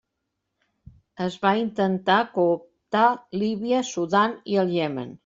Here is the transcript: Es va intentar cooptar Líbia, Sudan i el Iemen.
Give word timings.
Es 1.25 1.35
va 1.43 1.51
intentar 1.59 2.17
cooptar 2.37 3.05
Líbia, 3.43 3.83
Sudan 3.91 4.35
i 4.57 4.59
el 4.65 4.73
Iemen. 4.79 5.15